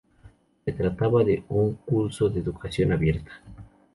[0.65, 3.29] Se trataba de un curso de educación abierta.